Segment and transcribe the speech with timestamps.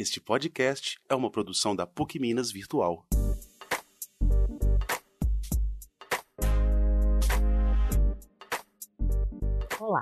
[0.00, 3.06] Este podcast é uma produção da PUC Minas Virtual.
[9.78, 10.00] Olá.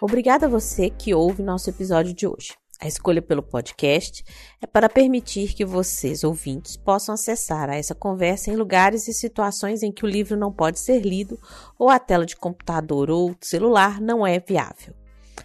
[0.00, 2.54] Obrigada a você que ouve nosso episódio de hoje.
[2.80, 4.22] A escolha pelo podcast
[4.62, 9.82] é para permitir que vocês, ouvintes, possam acessar a essa conversa em lugares e situações
[9.82, 11.36] em que o livro não pode ser lido
[11.76, 14.94] ou a tela de computador ou celular não é viável.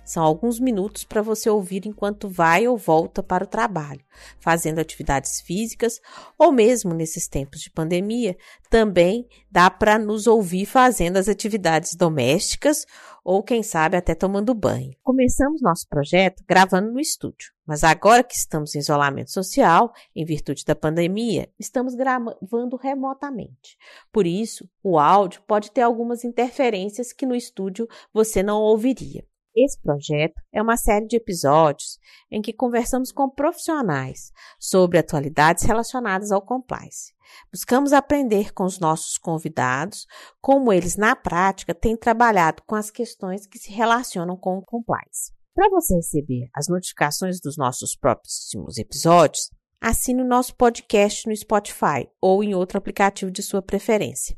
[0.06, 4.04] São alguns minutos para você ouvir enquanto vai ou volta para o trabalho,
[4.40, 6.00] fazendo atividades físicas
[6.38, 8.38] ou mesmo nesses tempos de pandemia,
[8.70, 12.86] também dá para nos ouvir fazendo as atividades domésticas
[13.24, 14.94] ou quem sabe até tomando banho.
[15.02, 20.66] Começamos nosso projeto gravando no estúdio, mas agora que estamos em isolamento social, em virtude
[20.66, 23.78] da pandemia, estamos gravando remotamente.
[24.12, 29.26] Por isso, o áudio pode ter algumas interferências que no estúdio você não ouviria.
[29.56, 32.00] Esse projeto é uma série de episódios
[32.32, 37.14] em que conversamos com profissionais sobre atualidades relacionadas ao compliance.
[37.52, 40.08] Buscamos aprender com os nossos convidados
[40.42, 45.32] como eles, na prática, têm trabalhado com as questões que se relacionam com o compliance.
[45.54, 52.10] Para você receber as notificações dos nossos próximos episódios, assine o nosso podcast no Spotify
[52.20, 54.36] ou em outro aplicativo de sua preferência.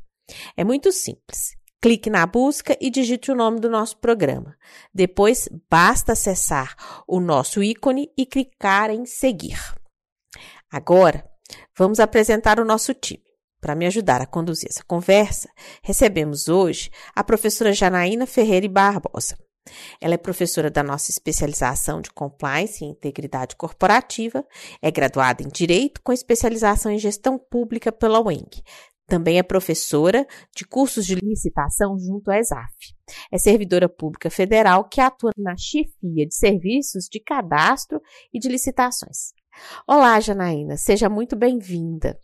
[0.56, 1.56] É muito simples.
[1.86, 4.56] Clique na busca e digite o nome do nosso programa.
[4.92, 6.74] Depois, basta acessar
[7.06, 9.56] o nosso ícone e clicar em seguir.
[10.68, 11.24] Agora,
[11.78, 13.22] vamos apresentar o nosso time.
[13.60, 15.48] Para me ajudar a conduzir essa conversa,
[15.80, 19.38] recebemos hoje a professora Janaína Ferreira Barbosa.
[20.00, 24.44] Ela é professora da nossa especialização de Compliance e Integridade Corporativa,
[24.82, 28.62] é graduada em Direito com especialização em Gestão Pública pela UENG,
[29.06, 32.74] também é professora de cursos de licitação junto à ESAF.
[33.30, 38.00] É servidora pública federal que atua na chefia de serviços de cadastro
[38.32, 39.32] e de licitações.
[39.86, 42.20] Olá, Janaína, seja muito bem-vinda.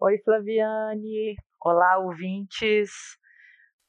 [0.00, 1.34] Oi, Flaviane.
[1.64, 2.90] Olá, ouvintes.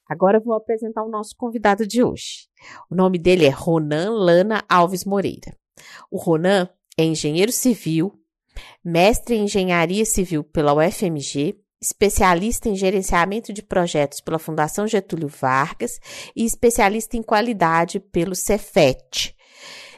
[0.10, 2.48] Agora eu vou apresentar o nosso convidado de hoje.
[2.90, 5.56] O nome dele é Ronan Lana Alves Moreira.
[6.12, 8.14] O Ronan é engenheiro civil,
[8.84, 16.00] mestre em engenharia civil pela UFMG, especialista em gerenciamento de projetos pela Fundação Getúlio Vargas
[16.34, 19.36] e especialista em qualidade pelo Cefet,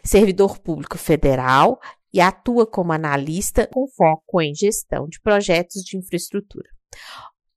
[0.03, 1.79] servidor público federal
[2.11, 6.67] e atua como analista com foco em gestão de projetos de infraestrutura.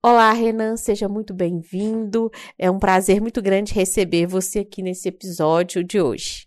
[0.02, 2.30] Olá, Renan, seja muito bem-vindo.
[2.58, 6.46] É um prazer muito grande receber você aqui nesse episódio de hoje.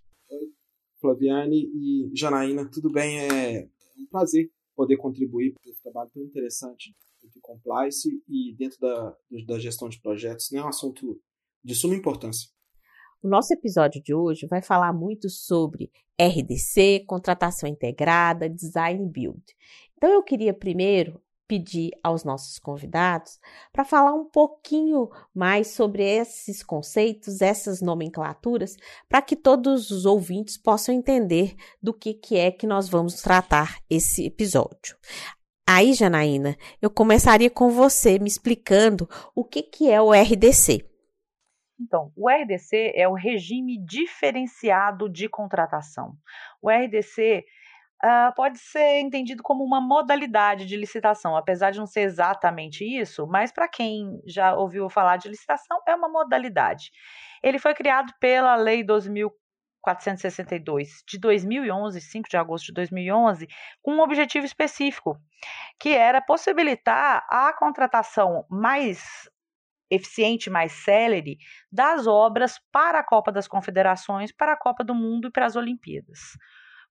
[1.00, 3.18] Flaviane e Janaína, tudo bem?
[3.20, 6.94] É um prazer poder contribuir para esse trabalho tão interessante
[7.30, 9.16] de compliance e dentro da,
[9.48, 11.20] da gestão de projetos, né, é um assunto
[11.64, 12.50] de suma importância.
[13.24, 19.44] O nosso episódio de hoje vai falar muito sobre RDC, contratação integrada, design build.
[19.96, 21.22] Então eu queria primeiro
[21.52, 23.38] pedir aos nossos convidados
[23.74, 28.78] para falar um pouquinho mais sobre esses conceitos, essas nomenclaturas,
[29.10, 31.54] para que todos os ouvintes possam entender
[31.84, 34.96] do que, que é que nós vamos tratar esse episódio.
[35.74, 40.86] Aí, Janaína, eu começaria com você me explicando o que, que é o RDC.
[41.80, 46.12] Então, o RDC é o regime diferenciado de contratação.
[46.62, 47.46] O RDC
[48.04, 52.84] uh, ah, pode ser entendido como uma modalidade de licitação, apesar de não ser exatamente
[52.84, 56.92] isso, mas para quem já ouviu falar de licitação, é uma modalidade.
[57.42, 59.32] Ele foi criado pela Lei 2000
[59.82, 63.48] 462 de 2011, 5 de agosto de 2011,
[63.82, 65.18] com um objetivo específico,
[65.80, 69.30] que era possibilitar a contratação mais
[69.90, 71.38] eficiente, mais célere
[71.72, 75.56] das obras para a Copa das Confederações, para a Copa do Mundo e para as
[75.56, 76.20] Olimpíadas.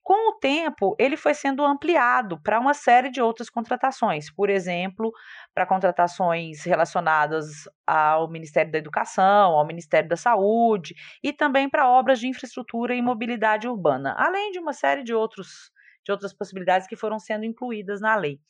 [0.03, 5.13] Com o tempo, ele foi sendo ampliado para uma série de outras contratações, por exemplo,
[5.55, 12.19] para contratações relacionadas ao Ministério da Educação, ao Ministério da Saúde e também para obras
[12.19, 15.71] de infraestrutura e mobilidade urbana, além de uma série de outros
[16.05, 18.41] de outras possibilidades que foram sendo incluídas na lei.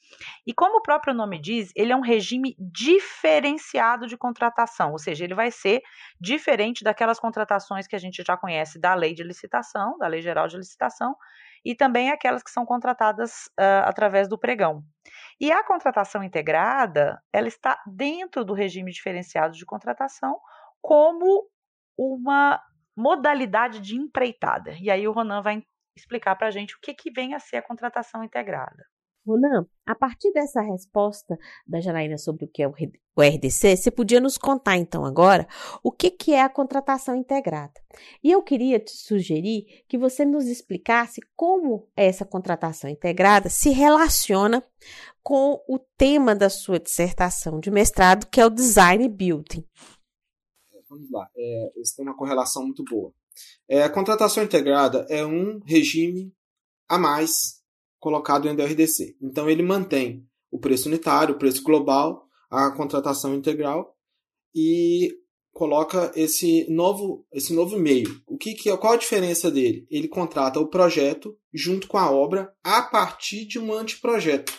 [0.47, 5.25] E como o próprio nome diz, ele é um regime diferenciado de contratação, ou seja,
[5.25, 5.83] ele vai ser
[6.21, 10.47] diferente daquelas contratações que a gente já conhece da lei de licitação, da lei geral
[10.47, 11.15] de licitação,
[11.65, 14.83] e também aquelas que são contratadas uh, através do pregão.
[15.41, 20.39] E a contratação integrada, ela está dentro do regime diferenciado de contratação
[20.81, 21.47] como
[21.99, 22.61] uma
[22.97, 24.75] modalidade de empreitada.
[24.81, 25.63] E aí o Ronan vai
[26.01, 28.85] explicar para a gente o que, que vem a ser a contratação integrada.
[29.27, 34.21] Ronan, a partir dessa resposta da Janaína sobre o que é o RDC, você podia
[34.21, 35.47] nos contar então agora
[35.83, 37.75] o que, que é a contratação integrada.
[38.25, 44.65] E eu queria te sugerir que você nos explicasse como essa contratação integrada se relaciona
[45.23, 49.65] com o tema da sua dissertação de mestrado, que é o Design Building.
[50.89, 53.13] Vamos lá, é, isso tem uma correlação muito boa.
[53.69, 56.33] É, a contratação integrada é um regime
[56.89, 57.61] a mais
[57.99, 59.17] colocado em DRDC.
[59.23, 63.95] Então ele mantém o preço unitário, o preço global, a contratação integral
[64.55, 65.15] e
[65.53, 68.21] coloca esse novo esse novo meio.
[68.27, 69.87] O que, que é qual a diferença dele?
[69.91, 74.53] Ele contrata o projeto junto com a obra a partir de um anteprojeto.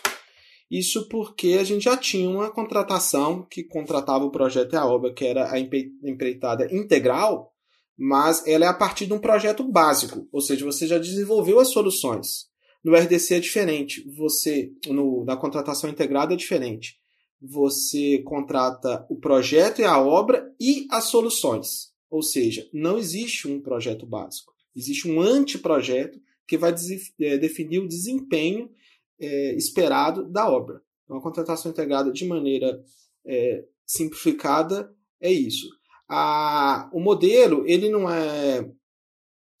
[0.70, 5.12] Isso porque a gente já tinha uma contratação que contratava o projeto e a obra,
[5.12, 7.51] que era a empreitada integral,
[7.96, 11.68] mas ela é a partir de um projeto básico, ou seja, você já desenvolveu as
[11.70, 12.50] soluções.
[12.84, 14.04] No RDC é diferente.
[14.16, 16.96] Você, no, na contratação integrada é diferente.
[17.40, 21.92] Você contrata o projeto e a obra e as soluções.
[22.10, 24.52] Ou seja, não existe um projeto básico.
[24.74, 26.74] Existe um anteprojeto que vai
[27.20, 28.70] é, definir o desempenho
[29.18, 30.82] é, esperado da obra.
[31.04, 32.82] Então, a contratação integrada de maneira
[33.24, 35.68] é, simplificada é isso.
[36.14, 38.68] A, o modelo ele não é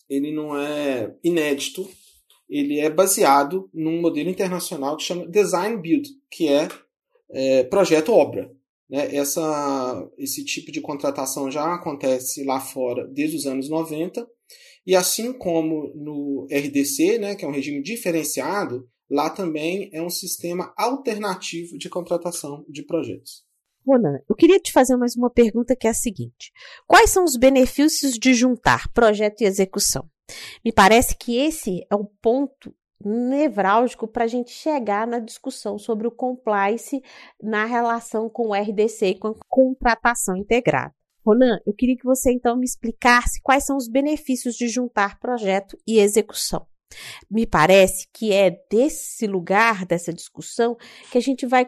[0.08, 1.88] ele não é inédito
[2.52, 6.68] ele é baseado num modelo internacional que chama Design Build, que é,
[7.30, 8.52] é projeto obra.
[8.90, 9.16] Né?
[9.16, 14.28] Essa, esse tipo de contratação já acontece lá fora desde os anos 90,
[14.86, 20.10] e assim como no RDC, né, que é um regime diferenciado, lá também é um
[20.10, 23.44] sistema alternativo de contratação de projetos.
[23.86, 26.52] Ronan, eu queria te fazer mais uma pergunta que é a seguinte:
[26.86, 30.08] quais são os benefícios de juntar projeto e execução?
[30.64, 32.74] Me parece que esse é o ponto
[33.04, 37.02] nevrálgico para a gente chegar na discussão sobre o compliance
[37.42, 40.94] na relação com o RDC e com a contratação integrada.
[41.24, 45.76] Ronan, eu queria que você então me explicasse quais são os benefícios de juntar projeto
[45.86, 46.66] e execução.
[47.30, 50.76] Me parece que é desse lugar, dessa discussão,
[51.10, 51.66] que a gente vai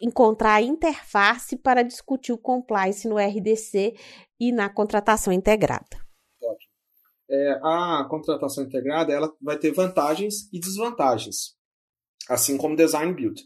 [0.00, 3.94] encontrar a interface para discutir o compliance no RDC
[4.38, 6.06] e na contratação integrada
[7.28, 11.54] é, a contratação integrada ela vai ter vantagens e desvantagens,
[12.28, 13.42] assim como design build.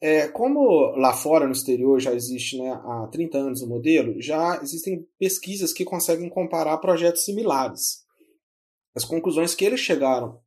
[0.00, 4.60] É, como lá fora, no exterior, já existe né, há 30 anos o modelo, já
[4.62, 8.04] existem pesquisas que conseguem comparar projetos similares.
[8.94, 10.40] As conclusões que eles chegaram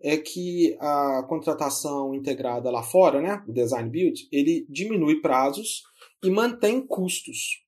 [0.00, 5.82] é que a contratação integrada lá fora, né, o design build, ele diminui prazos
[6.22, 7.64] e mantém custos.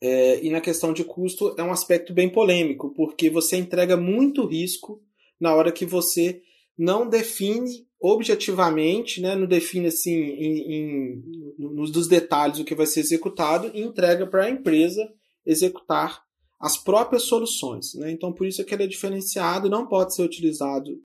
[0.00, 4.46] É, e na questão de custo é um aspecto bem polêmico, porque você entrega muito
[4.46, 5.00] risco
[5.40, 6.40] na hora que você
[6.76, 11.22] não define objetivamente, né, não define assim em, em,
[11.56, 15.08] nos dos detalhes o que vai ser executado e entrega para a empresa
[15.46, 16.20] executar
[16.58, 17.94] as próprias soluções.
[17.94, 18.10] Né?
[18.10, 21.00] Então, por isso é que ele é diferenciado, não pode ser utilizado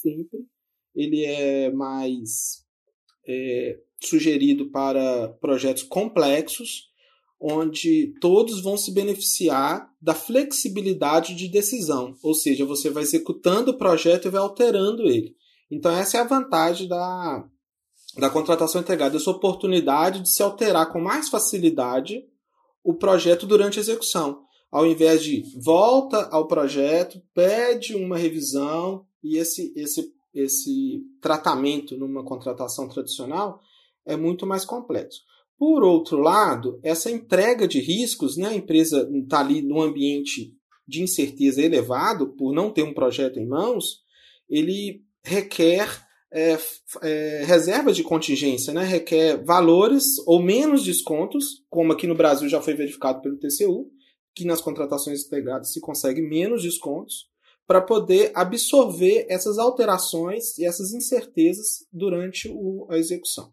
[0.00, 0.46] sempre.
[0.94, 2.64] Ele é mais
[3.26, 6.90] é, sugerido para projetos complexos
[7.40, 13.78] onde todos vão se beneficiar da flexibilidade de decisão, ou seja, você vai executando o
[13.78, 15.34] projeto e vai alterando ele.
[15.70, 17.48] Então essa é a vantagem da,
[18.18, 22.22] da contratação integrada, essa oportunidade de se alterar com mais facilidade
[22.84, 29.36] o projeto durante a execução, ao invés de volta ao projeto, pede uma revisão e
[29.36, 33.60] esse esse esse tratamento numa contratação tradicional
[34.06, 35.22] é muito mais complexo.
[35.58, 40.54] Por outro lado, essa entrega de riscos, né, a empresa está ali num ambiente
[40.86, 44.00] de incerteza elevado, por não ter um projeto em mãos,
[44.48, 45.86] ele requer
[46.32, 46.58] é,
[47.02, 52.60] é, reservas de contingência, né, requer valores ou menos descontos, como aqui no Brasil já
[52.60, 53.90] foi verificado pelo TCU,
[54.34, 57.28] que nas contratações integradas se consegue menos descontos,
[57.70, 63.52] para poder absorver essas alterações e essas incertezas durante o, a execução.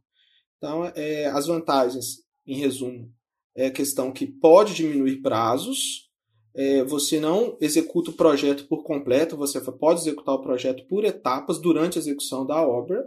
[0.58, 3.14] Então, é, as vantagens, em resumo,
[3.56, 6.10] é a questão que pode diminuir prazos,
[6.56, 11.60] é, você não executa o projeto por completo, você pode executar o projeto por etapas
[11.60, 13.06] durante a execução da obra,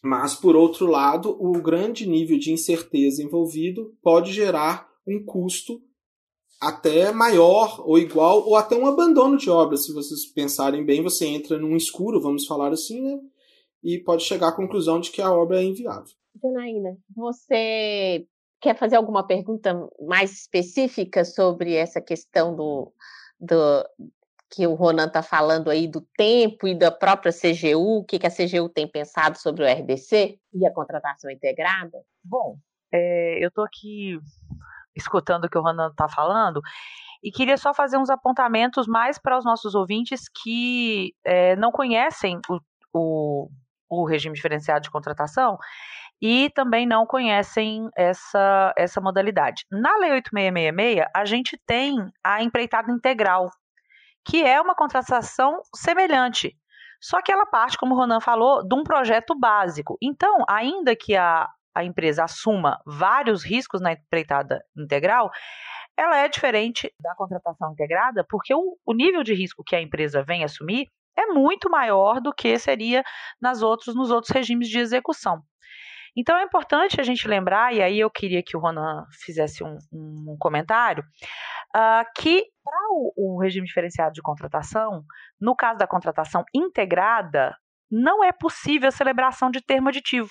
[0.00, 5.82] mas, por outro lado, o grande nível de incerteza envolvido pode gerar um custo
[6.60, 9.76] até maior ou igual, ou até um abandono de obra.
[9.76, 13.18] Se vocês pensarem bem, você entra num escuro, vamos falar assim, né?
[13.82, 16.12] e pode chegar à conclusão de que a obra é inviável.
[16.42, 18.26] Janaína, você
[18.60, 22.92] quer fazer alguma pergunta mais específica sobre essa questão do,
[23.38, 23.84] do
[24.50, 28.26] que o Ronan está falando aí do tempo e da própria CGU, o que, que
[28.26, 32.02] a CGU tem pensado sobre o RDC e a contratação integrada?
[32.24, 32.58] Bom,
[32.92, 34.18] é, eu estou aqui
[34.98, 36.60] escutando o que o Ronan está falando
[37.22, 42.40] e queria só fazer uns apontamentos mais para os nossos ouvintes que é, não conhecem
[42.48, 42.60] o,
[42.92, 43.50] o,
[43.88, 45.58] o regime diferenciado de contratação
[46.20, 49.64] e também não conhecem essa, essa modalidade.
[49.70, 53.50] Na Lei 8666, a gente tem a empreitada integral,
[54.24, 56.56] que é uma contratação semelhante.
[57.00, 59.96] Só que ela parte, como o Ronan falou, de um projeto básico.
[60.02, 65.30] Então, ainda que a, a empresa assuma vários riscos na empreitada integral,
[65.96, 70.22] ela é diferente da contratação integrada, porque o, o nível de risco que a empresa
[70.22, 73.02] vem assumir é muito maior do que seria
[73.40, 75.42] nas outros, nos outros regimes de execução.
[76.16, 79.76] Então é importante a gente lembrar, e aí eu queria que o Ronan fizesse um,
[79.92, 81.04] um comentário,
[81.76, 85.04] uh, que para o, o regime diferenciado de contratação,
[85.40, 87.56] no caso da contratação integrada,
[87.90, 90.30] não é possível a celebração de termo aditivo.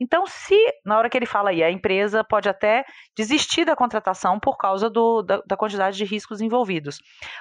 [0.00, 2.84] Então, se na hora que ele fala aí, a empresa pode até
[3.16, 6.98] desistir da contratação por causa do, da, da, quantidade de riscos envolvidos.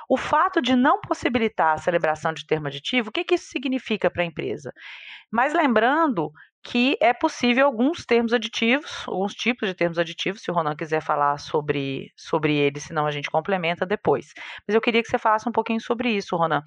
[0.10, 4.10] O fato de não possibilitar a celebração de termo aditivo, o que, que isso significa
[4.10, 4.72] para a empresa?
[5.32, 6.32] Mas lembrando
[6.64, 11.02] que é possível alguns termos aditivos, alguns tipos de termos aditivos, se o Ronan quiser
[11.02, 14.34] falar sobre, sobre eles, senão a gente complementa depois.
[14.68, 16.62] Mas eu queria que você falasse um pouquinho sobre isso, Ronan.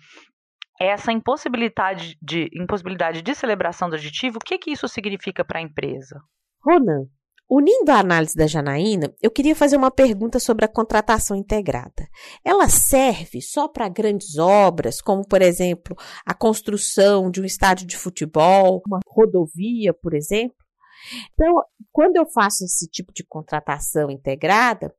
[0.81, 5.63] Essa impossibilidade de, impossibilidade de celebração do aditivo, o que, que isso significa para a
[5.63, 6.23] empresa?
[6.65, 7.07] Ronan,
[7.51, 12.09] Unindo a análise da Janaína, eu queria fazer uma pergunta sobre a contratação integrada.
[12.45, 17.97] Ela serve só para grandes obras, como, por exemplo, a construção de um estádio de
[17.97, 20.55] futebol, uma rodovia, por exemplo?
[21.33, 21.53] Então,
[21.91, 24.95] quando eu faço esse tipo de contratação integrada,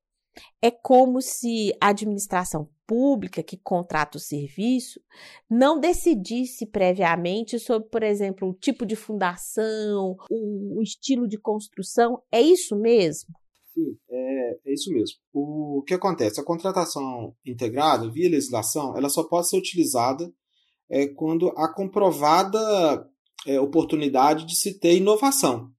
[0.62, 5.00] é como se a administração pública que contrata o serviço
[5.50, 12.22] não decidisse previamente sobre, por exemplo, o tipo de fundação, o, estilo de construção.
[12.32, 13.34] É isso mesmo?
[13.74, 15.18] Sim, é, é, isso mesmo.
[15.34, 16.42] O que acontece?
[16.42, 20.30] A contratação integrada, via legislação, ela só pode ser utilizada
[20.90, 23.10] é, quando há comprovada
[23.48, 25.72] é, oportunidade de se ter inovação.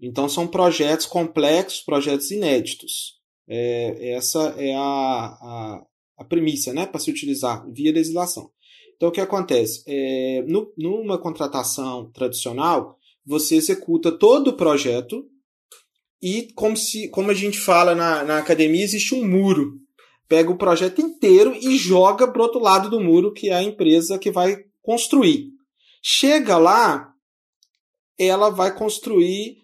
[0.00, 3.19] Então, são projetos complexos, projetos inéditos.
[3.52, 5.82] É, essa é a, a,
[6.18, 8.48] a premissa né, para se utilizar via legislação.
[8.94, 9.82] Então, o que acontece?
[9.88, 15.26] É, no, numa contratação tradicional, você executa todo o projeto
[16.22, 19.80] e, como, se, como a gente fala na, na academia, existe um muro.
[20.28, 24.18] Pega o projeto inteiro e joga para outro lado do muro, que é a empresa
[24.18, 25.48] que vai construir.
[26.02, 27.12] Chega lá,
[28.16, 29.56] ela vai construir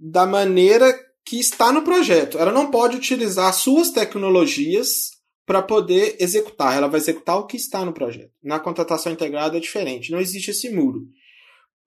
[0.00, 0.94] da maneira
[1.24, 2.38] que está no projeto.
[2.38, 5.12] Ela não pode utilizar suas tecnologias
[5.46, 6.76] para poder executar.
[6.76, 8.32] Ela vai executar o que está no projeto.
[8.42, 10.12] Na contratação integrada é diferente.
[10.12, 11.06] Não existe esse muro.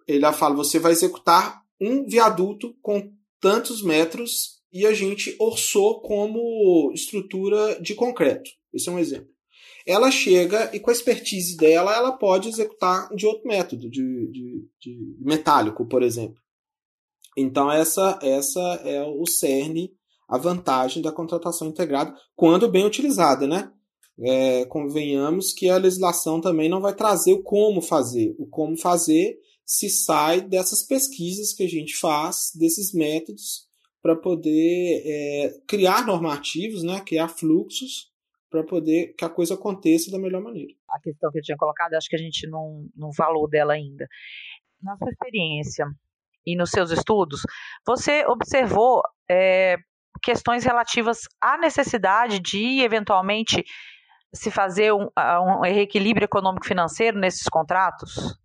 [0.08, 6.92] Ele fala: você vai executar um viaduto com tantos metros e a gente orçou como
[6.94, 8.50] estrutura de concreto.
[8.74, 9.30] Esse é um exemplo.
[9.86, 14.68] Ela chega e com a expertise dela, ela pode executar de outro método, de, de,
[14.82, 16.38] de metálico, por exemplo.
[17.38, 19.94] Então, essa, essa é o cerne,
[20.28, 23.72] a vantagem da contratação integrada, quando bem utilizada, né?
[24.20, 28.36] É, convenhamos que a legislação também não vai trazer o como fazer.
[28.40, 33.68] O como fazer se sai dessas pesquisas que a gente faz, desses métodos,
[34.02, 38.12] para poder é, criar normativos, né, criar fluxos,
[38.50, 40.74] para poder que a coisa aconteça da melhor maneira.
[40.90, 44.08] A questão que eu tinha colocado, acho que a gente não, não falou dela ainda.
[44.82, 45.86] Na sua experiência,
[46.48, 47.42] e nos seus estudos,
[47.86, 49.76] você observou é,
[50.24, 53.64] questões relativas à necessidade de, eventualmente,
[54.34, 58.38] se fazer um, um reequilíbrio econômico-financeiro nesses contratos?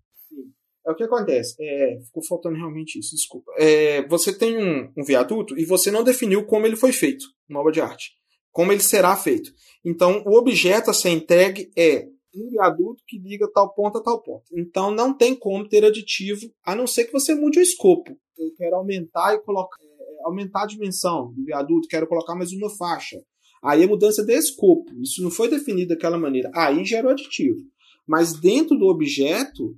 [0.84, 1.54] É o que acontece.
[1.60, 3.52] É, ficou faltando realmente isso, desculpa.
[3.56, 7.60] É, você tem um, um, viaduto e você não definiu como ele foi feito na
[7.60, 8.10] obra de arte.
[8.50, 9.52] Como ele será feito.
[9.84, 14.22] Então, o objeto a ser entregue é um viaduto que liga tal ponto a tal
[14.22, 14.44] ponto.
[14.52, 18.16] Então não tem como ter aditivo, a não ser que você mude o escopo.
[18.38, 22.70] Eu quero aumentar e colocar, é, aumentar a dimensão do viaduto, quero colocar mais uma
[22.70, 23.18] faixa.
[23.62, 26.50] Aí a mudança de escopo, isso não foi definido daquela maneira.
[26.54, 27.60] Aí gera o aditivo.
[28.06, 29.76] Mas dentro do objeto,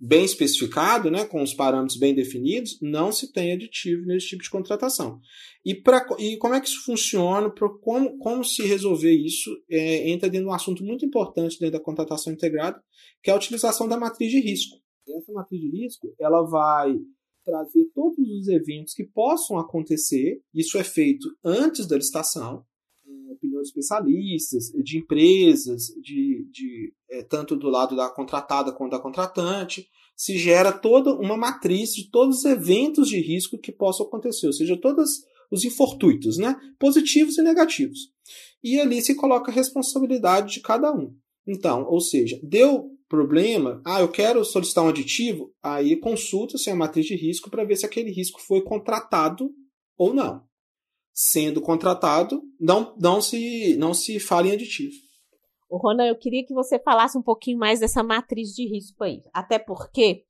[0.00, 4.50] bem especificado, né, com os parâmetros bem definidos, não se tem aditivo nesse tipo de
[4.50, 5.20] contratação.
[5.64, 10.08] E, pra, e como é que isso funciona, pra, como, como se resolver isso, é,
[10.08, 12.80] entra dentro de um assunto muito importante dentro da contratação integrada,
[13.22, 14.76] que é a utilização da matriz de risco.
[15.08, 16.96] Essa matriz de risco ela vai
[17.44, 22.62] trazer todos os eventos que possam acontecer, isso é feito antes da licitação,
[23.32, 29.00] opinião de especialistas, de empresas, de, de é, tanto do lado da contratada quanto da
[29.00, 34.46] contratante, se gera toda uma matriz de todos os eventos de risco que possam acontecer,
[34.46, 36.56] ou seja, todos os infortuitos, né?
[36.78, 38.12] positivos e negativos.
[38.62, 41.14] E ali se coloca a responsabilidade de cada um.
[41.46, 47.06] Então, ou seja, deu problema, ah, eu quero solicitar um aditivo, aí consulta-se a matriz
[47.06, 49.50] de risco para ver se aquele risco foi contratado
[49.96, 50.47] ou não.
[51.20, 54.94] Sendo contratado, não, não, se, não se fala em aditivo.
[55.68, 59.20] O Ronan, eu queria que você falasse um pouquinho mais dessa matriz de risco aí.
[59.34, 60.22] Até porque,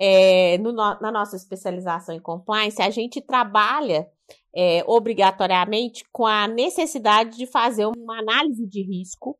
[0.00, 4.08] é, no, na nossa especialização em compliance, a gente trabalha
[4.54, 9.36] é, obrigatoriamente com a necessidade de fazer uma análise de risco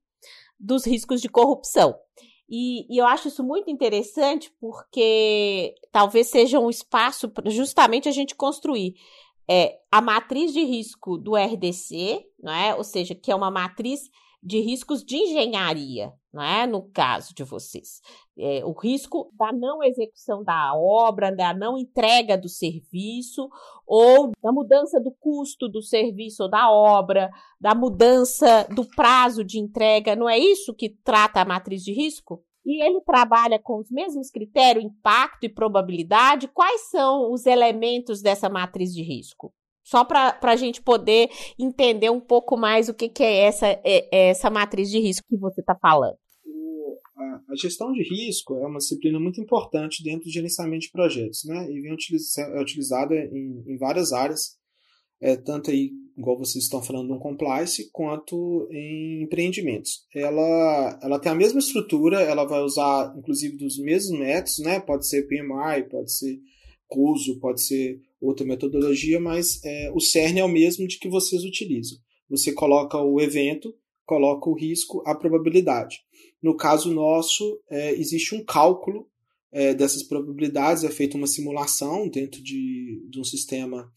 [0.58, 1.94] dos riscos de corrupção.
[2.48, 8.12] E, e, eu acho isso muito interessante porque talvez seja um espaço para justamente a
[8.12, 8.94] gente construir
[9.48, 12.74] é, a matriz de risco do RDC, não é?
[12.74, 14.10] ou seja, que é uma matriz
[14.42, 16.66] de riscos de engenharia, não é?
[16.68, 18.00] No caso de vocês,
[18.38, 23.48] é, o risco da não execução da obra, da não entrega do serviço,
[23.84, 27.28] ou da mudança do custo do serviço ou da obra,
[27.60, 32.44] da mudança do prazo de entrega, não é isso que trata a matriz de risco?
[32.66, 36.48] E ele trabalha com os mesmos critérios, impacto e probabilidade.
[36.48, 39.54] Quais são os elementos dessa matriz de risco?
[39.84, 43.80] Só para a gente poder entender um pouco mais o que, que é, essa, é,
[43.84, 46.16] é essa matriz de risco que você está falando.
[47.16, 51.70] A, gestão de risco é uma disciplina muito importante dentro do gerenciamento de projetos, né?
[51.70, 54.58] E vem utiliz, é utilizada em, em várias áreas,
[55.20, 60.06] é, tanto aí, igual vocês estão falando, no compliance, quanto em empreendimentos.
[60.14, 64.80] Ela, ela tem a mesma estrutura, ela vai usar, inclusive, dos mesmos métodos, né?
[64.80, 66.38] Pode ser PMI, pode ser
[66.88, 71.44] CUSO, pode ser outra metodologia, mas é, o cerne é o mesmo de que vocês
[71.44, 71.98] utilizam.
[72.28, 76.00] Você coloca o evento, coloca o risco, a probabilidade.
[76.42, 79.08] No caso nosso, é, existe um cálculo
[79.52, 83.90] é, dessas probabilidades, é feita uma simulação dentro de, de um sistema,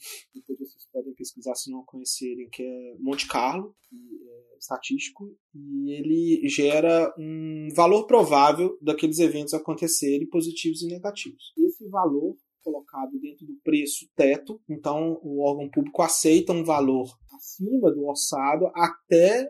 [1.19, 8.07] pesquisar se não conhecerem, que é Monte Carlo, é estatístico, e ele gera um valor
[8.07, 11.53] provável daqueles eventos acontecerem, positivos e negativos.
[11.57, 17.91] Esse valor colocado dentro do preço teto, então o órgão público aceita um valor acima
[17.91, 19.49] do orçado até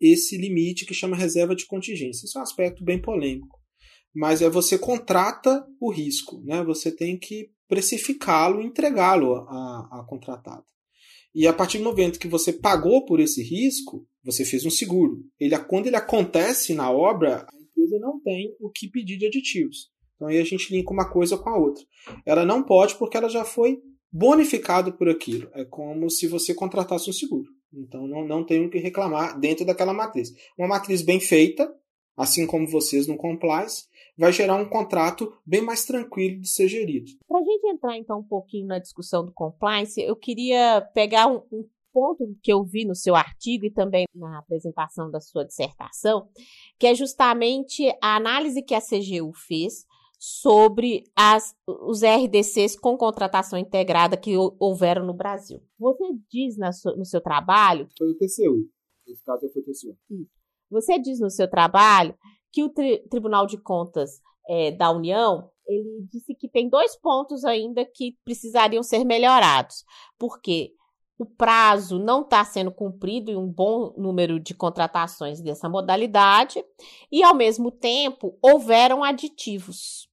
[0.00, 2.24] esse limite que chama reserva de contingência.
[2.24, 3.58] Isso é um aspecto bem polêmico.
[4.14, 6.64] Mas é você contrata o risco, né?
[6.64, 10.64] Você tem que precificá-lo, entregá-lo à contratada.
[11.34, 15.24] E a partir do momento que você pagou por esse risco, você fez um seguro.
[15.38, 19.90] Ele, quando ele acontece na obra, a empresa não tem o que pedir de aditivos.
[20.14, 21.82] Então aí a gente linka uma coisa com a outra.
[22.26, 23.80] Ela não pode porque ela já foi
[24.12, 25.48] bonificada por aquilo.
[25.54, 27.48] É como se você contratasse um seguro.
[27.72, 30.32] Então não, não tem o que reclamar dentro daquela matriz.
[30.58, 31.72] Uma matriz bem feita,
[32.16, 33.84] assim como vocês no Compliance,
[34.18, 37.10] vai gerar um contrato bem mais tranquilo de ser gerido.
[37.26, 41.42] Para a gente entrar então um pouquinho na discussão do Compliance, eu queria pegar um,
[41.52, 46.28] um ponto que eu vi no seu artigo e também na apresentação da sua dissertação,
[46.78, 49.84] que é justamente a análise que a CGU fez
[50.18, 55.62] sobre as, os RDCs com contratação integrada que houveram no Brasil.
[55.78, 57.88] Você diz no seu trabalho.
[57.96, 58.68] Foi o TCU.
[59.06, 59.96] Nesse caso foi o TCU.
[60.70, 62.14] Você diz no seu trabalho
[62.52, 67.44] que o tri Tribunal de Contas é, da União ele disse que tem dois pontos
[67.44, 69.84] ainda que precisariam ser melhorados,
[70.18, 70.74] porque
[71.20, 76.64] o prazo não está sendo cumprido em um bom número de contratações dessa modalidade,
[77.12, 80.08] e, ao mesmo tempo, houveram aditivos.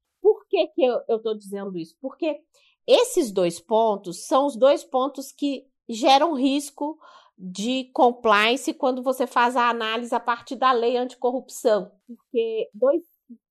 [0.50, 1.96] Que, que eu estou dizendo isso?
[2.02, 2.40] Porque
[2.86, 6.98] esses dois pontos são os dois pontos que geram risco
[7.38, 11.92] de compliance quando você faz a análise a partir da lei anticorrupção.
[12.08, 13.04] Porque dois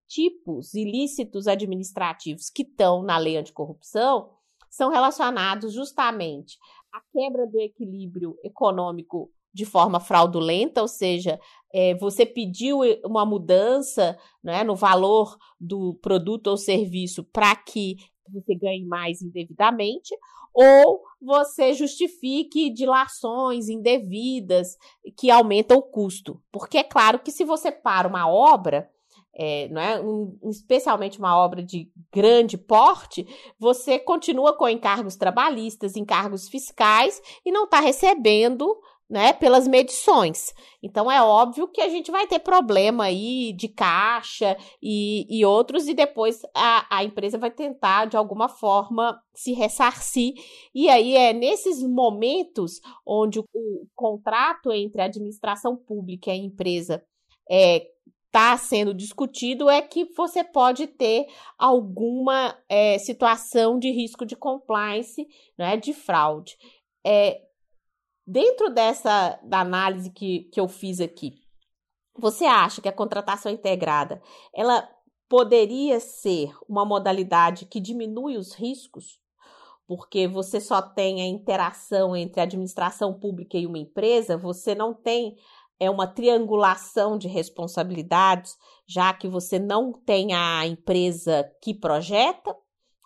[0.09, 4.31] tipos ilícitos administrativos que estão na lei anticorrupção
[4.69, 6.59] são relacionados justamente
[6.93, 11.41] à quebra do equilíbrio econômico de forma fraudulenta, ou seja,
[11.73, 17.97] é, você pediu uma mudança né, no valor do produto ou serviço para que
[18.33, 20.15] você ganhe mais indevidamente,
[20.53, 24.77] ou você justifique dilações indevidas
[25.17, 26.41] que aumentam o custo.
[26.51, 28.91] Porque é claro que se você para uma obra,
[29.39, 30.01] é, não é?
[30.01, 33.27] Um, especialmente uma obra de grande porte,
[33.59, 38.75] você continua com encargos trabalhistas, encargos fiscais e não está recebendo
[39.09, 40.53] né, pelas medições.
[40.83, 45.87] Então é óbvio que a gente vai ter problema aí de caixa e, e outros,
[45.87, 50.35] e depois a, a empresa vai tentar, de alguma forma, se ressarcir.
[50.75, 56.37] E aí é nesses momentos onde o, o contrato entre a administração pública e a
[56.37, 57.05] empresa
[57.49, 57.87] é,
[58.27, 65.27] está sendo discutido é que você pode ter alguma é, situação de risco de compliance,
[65.57, 66.57] né, de fraude.
[67.07, 67.41] É,
[68.27, 71.35] Dentro dessa da análise que, que eu fiz aqui,
[72.19, 74.21] você acha que a contratação integrada
[74.53, 74.89] ela
[75.29, 79.21] poderia ser uma modalidade que diminui os riscos?
[79.87, 84.93] Porque você só tem a interação entre a administração pública e uma empresa, você não
[84.93, 85.37] tem
[85.79, 92.57] é uma triangulação de responsabilidades, já que você não tem a empresa que projeta,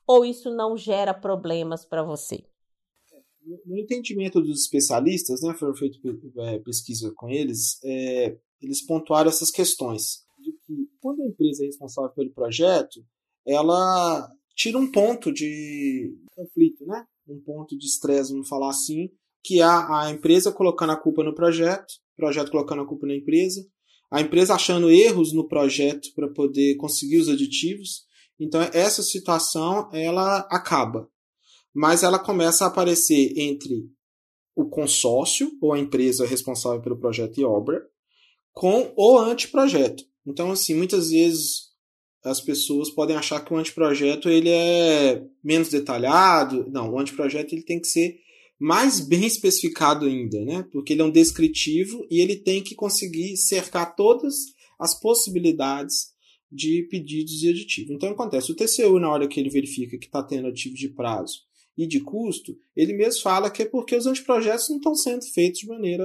[0.06, 2.49] ou isso não gera problemas para você?
[3.66, 10.24] No entendimento dos especialistas, né, foram feitas é, com eles, é, eles pontuaram essas questões.
[10.38, 13.04] De que quando a empresa é responsável pelo projeto,
[13.46, 17.04] ela tira um ponto de conflito, né?
[17.28, 19.10] um ponto de estresse, vamos falar assim,
[19.42, 23.14] que é a empresa colocando a culpa no projeto, o projeto colocando a culpa na
[23.14, 23.64] empresa,
[24.10, 28.04] a empresa achando erros no projeto para poder conseguir os aditivos.
[28.38, 31.08] Então essa situação ela acaba
[31.74, 33.88] mas ela começa a aparecer entre
[34.54, 37.82] o consórcio, ou a empresa responsável pelo projeto e obra,
[38.52, 40.04] com o anteprojeto.
[40.26, 41.70] Então, assim, muitas vezes
[42.22, 46.68] as pessoas podem achar que o anteprojeto ele é menos detalhado.
[46.70, 48.18] Não, o anteprojeto ele tem que ser
[48.58, 50.66] mais bem especificado ainda, né?
[50.70, 54.34] Porque ele é um descritivo e ele tem que conseguir cercar todas
[54.78, 56.10] as possibilidades
[56.52, 57.92] de pedidos e aditivos.
[57.92, 61.49] Então acontece, o TCU, na hora que ele verifica que está tendo aditivo de prazo
[61.76, 65.60] e de custo, ele mesmo fala que é porque os anteprojetos não estão sendo feitos
[65.60, 66.04] de maneira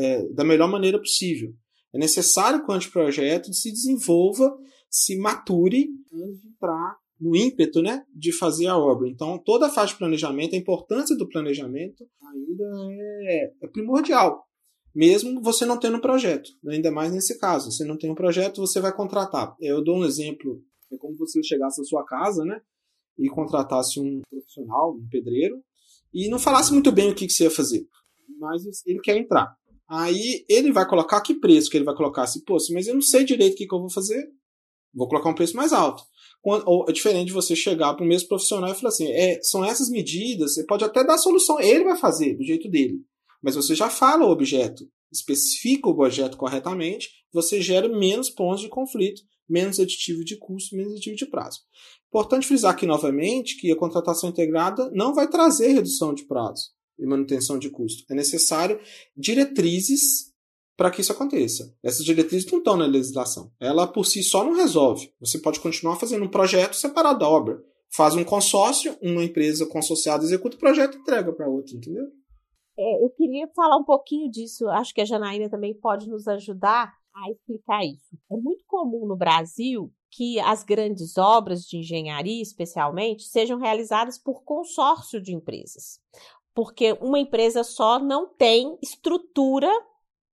[0.00, 1.52] é, da melhor maneira possível.
[1.92, 4.56] É necessário que o anteprojeto se desenvolva,
[4.90, 9.08] se mature antes de entrar no ímpeto né, de fazer a obra.
[9.08, 12.64] Então, toda a fase de planejamento, a importância do planejamento ainda
[13.28, 14.44] é, é primordial.
[14.94, 17.70] Mesmo você não tendo um projeto, ainda mais nesse caso.
[17.70, 19.56] Você não tem um projeto, você vai contratar.
[19.60, 20.62] Eu dou um exemplo,
[20.92, 22.60] é como você chegasse à sua casa, né?
[23.18, 25.62] E contratasse um profissional, um pedreiro,
[26.12, 27.86] e não falasse muito bem o que, que você ia fazer.
[28.38, 29.56] Mas ele quer entrar.
[29.88, 32.22] Aí ele vai colocar que preço que ele vai colocar?
[32.22, 34.28] Assim, Pô, mas eu não sei direito o que, que eu vou fazer.
[34.94, 36.04] Vou colocar um preço mais alto.
[36.42, 39.64] Ou é diferente de você chegar para o mesmo profissional e falar assim: é, são
[39.64, 43.00] essas medidas, você pode até dar a solução, ele vai fazer do jeito dele.
[43.42, 48.68] Mas você já fala o objeto, especifica o objeto corretamente, você gera menos pontos de
[48.68, 51.60] conflito, menos aditivo de custo, menos aditivo de prazo.
[52.08, 57.06] Importante frisar aqui novamente que a contratação integrada não vai trazer redução de prazo e
[57.06, 58.04] manutenção de custo.
[58.10, 58.80] É necessário
[59.16, 60.32] diretrizes
[60.76, 61.72] para que isso aconteça.
[61.82, 63.52] Essas diretrizes não estão na legislação.
[63.60, 65.12] Ela por si só não resolve.
[65.20, 67.62] Você pode continuar fazendo um projeto separado da obra.
[67.94, 72.04] Faz um consórcio, uma empresa consorciada executa o projeto e entrega para outra, entendeu?
[72.76, 74.68] É, eu queria falar um pouquinho disso.
[74.68, 78.16] Acho que a Janaína também pode nos ajudar a explicar isso.
[78.30, 84.44] É muito comum no Brasil que as grandes obras de engenharia, especialmente, sejam realizadas por
[84.44, 86.00] consórcio de empresas.
[86.54, 89.68] Porque uma empresa só não tem estrutura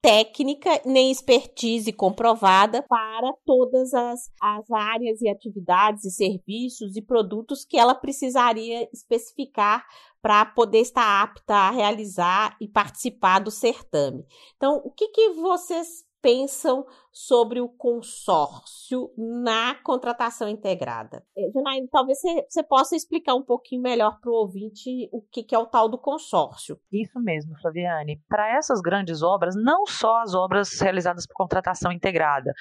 [0.01, 7.63] técnica nem expertise comprovada para todas as, as áreas e atividades e serviços e produtos
[7.63, 9.85] que ela precisaria especificar
[10.19, 14.25] para poder estar apta a realizar e participar do certame.
[14.55, 21.23] Então, o que, que vocês pensam sobre o consórcio na contratação integrada.
[21.37, 25.53] É, Janaína, talvez você possa explicar um pouquinho melhor para o ouvinte o que, que
[25.53, 26.77] é o tal do consórcio.
[26.91, 28.21] Isso mesmo, Flaviane.
[28.29, 32.53] Para essas grandes obras, não só as obras realizadas por contratação integrada,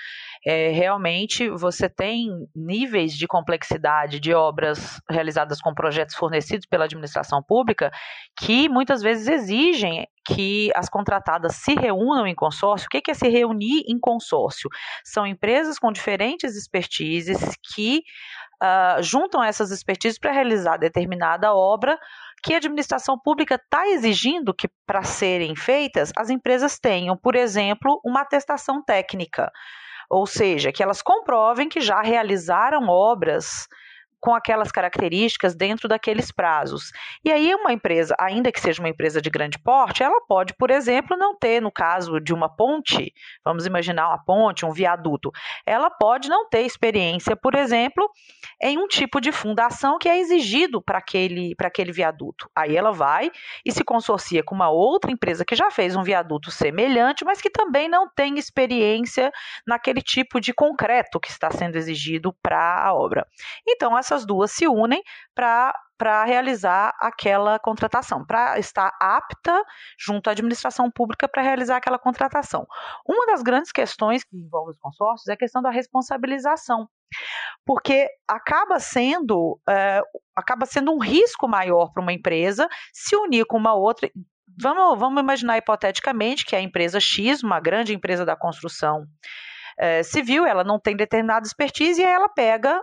[0.45, 7.43] é, realmente você tem níveis de complexidade de obras realizadas com projetos fornecidos pela administração
[7.43, 7.91] pública
[8.39, 12.87] que muitas vezes exigem que as contratadas se reúnam em consórcio.
[12.87, 14.40] O que é se reunir em consórcio?
[15.05, 17.39] São empresas com diferentes expertises
[17.75, 18.03] que
[18.63, 21.99] uh, juntam essas expertises para realizar determinada obra
[22.43, 28.01] que a administração pública está exigindo que, para serem feitas, as empresas tenham, por exemplo,
[28.05, 29.51] uma atestação técnica.
[30.09, 33.69] Ou seja, que elas comprovem que já realizaram obras
[34.21, 36.93] com aquelas características dentro daqueles prazos.
[37.25, 40.71] E aí, uma empresa, ainda que seja uma empresa de grande porte, ela pode, por
[40.71, 43.13] exemplo, não ter, no caso de uma ponte,
[43.45, 45.31] vamos imaginar uma ponte, um viaduto,
[45.67, 48.09] ela pode não ter experiência, por exemplo,
[48.61, 52.49] em um tipo de fundação que é exigido para aquele, aquele viaduto.
[52.55, 53.31] Aí ela vai
[53.65, 57.49] e se consorcia com uma outra empresa que já fez um viaduto semelhante, mas que
[57.49, 59.33] também não tem experiência
[59.67, 63.27] naquele tipo de concreto que está sendo exigido para a obra.
[63.67, 65.03] Então, essas duas se unem
[65.35, 69.63] para para realizar aquela contratação, para estar apta
[69.99, 72.67] junto à administração pública para realizar aquela contratação.
[73.07, 76.89] Uma das grandes questões que envolve os consórcios é a questão da responsabilização,
[77.67, 80.01] porque acaba sendo é,
[80.35, 84.11] acaba sendo um risco maior para uma empresa se unir com uma outra.
[84.59, 89.05] Vamos, vamos imaginar hipoteticamente que a empresa X, uma grande empresa da construção
[89.79, 92.83] é, civil, ela não tem determinada expertise e aí ela pega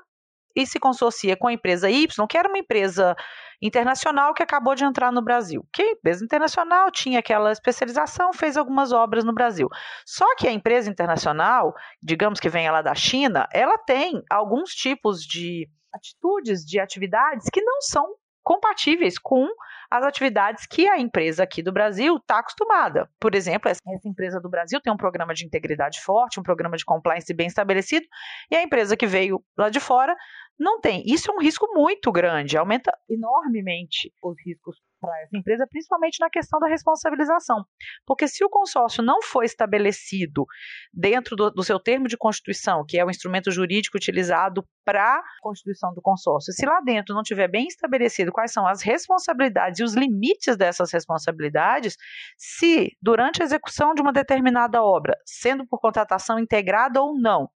[0.57, 3.15] e se consorcia com a empresa Y, que era uma empresa
[3.61, 5.63] internacional que acabou de entrar no Brasil.
[5.71, 9.69] Que empresa internacional tinha aquela especialização, fez algumas obras no Brasil.
[10.03, 15.21] Só que a empresa internacional, digamos que venha lá da China, ela tem alguns tipos
[15.21, 18.15] de atitudes, de atividades que não são
[18.47, 19.45] compatíveis com
[19.91, 23.09] as atividades que a empresa aqui do Brasil está acostumada.
[23.19, 26.85] Por exemplo, essa empresa do Brasil tem um programa de integridade forte, um programa de
[26.85, 28.05] compliance bem estabelecido,
[28.49, 30.15] e a empresa que veio lá de fora
[30.57, 31.03] não tem.
[31.05, 36.29] Isso é um risco muito grande, aumenta enormemente os riscos para essa empresa, principalmente na
[36.29, 37.63] questão da responsabilização.
[38.05, 40.45] Porque se o consórcio não foi estabelecido
[40.93, 45.23] dentro do, do seu termo de constituição, que é o instrumento jurídico utilizado para a
[45.41, 49.83] constituição do consórcio, se lá dentro não tiver bem estabelecido quais são as responsabilidades e
[49.83, 51.97] os limites dessas responsabilidades,
[52.37, 57.49] se durante a execução de uma determinada obra, sendo por contratação integrada ou não,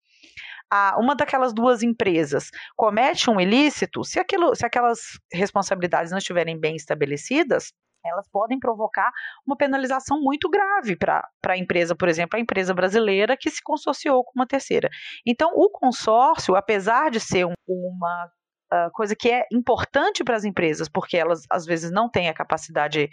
[0.71, 4.99] a, uma daquelas duas empresas comete um ilícito, se, aquilo, se aquelas
[5.31, 9.11] responsabilidades não estiverem bem estabelecidas, elas podem provocar
[9.45, 14.23] uma penalização muito grave para a empresa, por exemplo, a empresa brasileira que se consorciou
[14.23, 14.89] com uma terceira.
[15.25, 18.31] Então, o consórcio, apesar de ser um, uma
[18.73, 22.33] uh, coisa que é importante para as empresas, porque elas às vezes não têm a
[22.33, 23.09] capacidade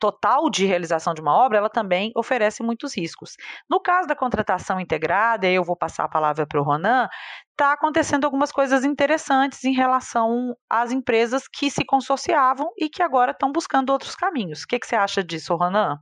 [0.00, 3.36] total de realização de uma obra, ela também oferece muitos riscos.
[3.68, 7.06] No caso da contratação integrada, eu vou passar a palavra para o Ronan,
[7.50, 13.32] está acontecendo algumas coisas interessantes em relação às empresas que se consorciavam e que agora
[13.32, 14.62] estão buscando outros caminhos.
[14.62, 15.98] O que, que você acha disso, Ronan?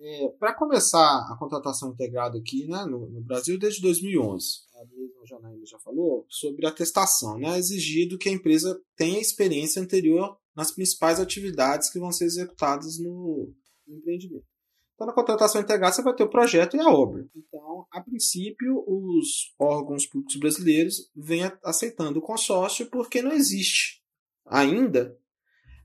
[0.00, 5.26] É, Para começar a contratação integrada aqui né, no, no Brasil desde 2011, a mesma
[5.26, 11.20] Janaína já falou sobre atestação, né, exigido que a empresa tenha experiência anterior nas principais
[11.20, 13.52] atividades que vão ser executadas no,
[13.86, 14.46] no empreendimento.
[14.94, 17.26] Então, na contratação integrada, você vai ter o projeto e a obra.
[17.34, 24.04] Então, a princípio, os órgãos públicos brasileiros vêm aceitando o consórcio porque não existe
[24.46, 25.18] ainda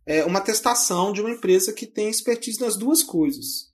[0.05, 3.69] é, uma atestação de uma empresa que tem expertise nas duas coisas.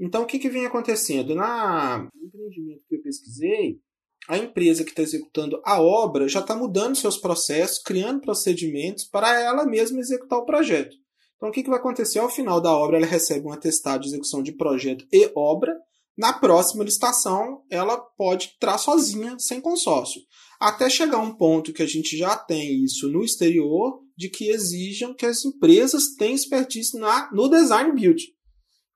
[0.00, 1.34] Então, o que, que vem acontecendo?
[1.34, 3.80] Na, no empreendimento que eu pesquisei,
[4.28, 9.40] a empresa que está executando a obra já está mudando seus processos, criando procedimentos para
[9.40, 10.96] ela mesma executar o projeto.
[11.36, 12.20] Então, o que, que vai acontecer?
[12.20, 15.76] Ao final da obra, ela recebe um atestado de execução de projeto e obra.
[16.16, 20.20] Na próxima licitação, ela pode entrar sozinha, sem consórcio.
[20.60, 25.14] Até chegar um ponto que a gente já tem isso no exterior, de que exijam
[25.14, 28.22] que as empresas tenham expertise na, no design build.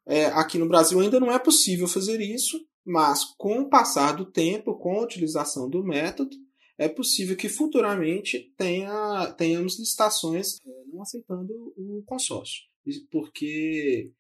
[0.07, 4.25] É, aqui no Brasil ainda não é possível fazer isso, mas com o passar do
[4.25, 6.37] tempo, com a utilização do método,
[6.79, 12.63] é possível que futuramente tenha, tenhamos licitações é, não aceitando o consórcio,
[13.11, 14.13] porque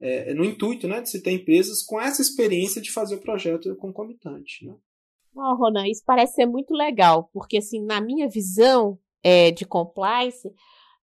[0.00, 3.20] é, é, no intuito né, de se ter empresas com essa experiência de fazer o
[3.20, 4.64] projeto concomitante.
[4.64, 4.74] Né?
[5.34, 10.48] Oh, Ronan, isso parece ser muito legal, porque assim, na minha visão é, de compliance,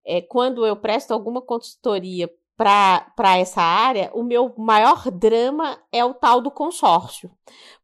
[0.06, 6.14] é, quando eu presto alguma consultoria para essa área, o meu maior drama é o
[6.14, 7.32] tal do consórcio.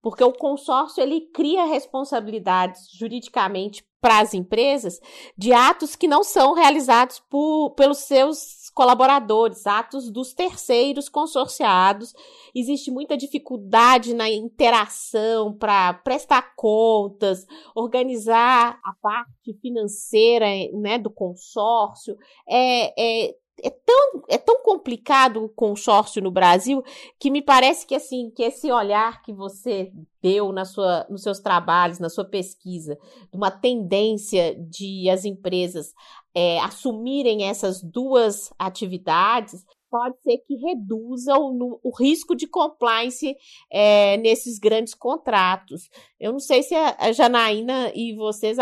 [0.03, 4.99] Porque o consórcio ele cria responsabilidades juridicamente para as empresas
[5.35, 12.13] de atos que não são realizados por, pelos seus colaboradores, atos dos terceiros consorciados.
[12.53, 22.15] Existe muita dificuldade na interação para prestar contas, organizar a parte financeira né, do consórcio.
[22.47, 26.83] É, é é tão, é tão complicado o consórcio no Brasil
[27.19, 29.91] que me parece que assim que esse olhar que você
[30.21, 32.97] deu na sua, nos seus trabalhos, na sua pesquisa,
[33.31, 35.93] uma tendência de as empresas
[36.35, 43.35] é, assumirem essas duas atividades, pode ser que reduza o, o risco de compliance
[43.71, 45.89] é, nesses grandes contratos.
[46.19, 48.57] Eu não sei se a, Janaína e vocês